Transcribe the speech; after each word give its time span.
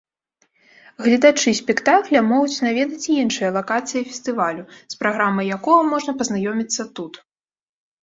Гледачы 1.07 1.49
спектакля 1.59 2.19
могуць 2.31 2.61
наведаць 2.69 3.03
і 3.11 3.19
іншыя 3.25 3.49
лакацыі 3.59 4.01
фестывалю, 4.09 4.67
з 4.97 5.01
праграмай 5.05 5.45
якога 5.61 5.81
можна 5.95 6.11
пазнаёміцца 6.23 6.93
тут. 7.01 7.13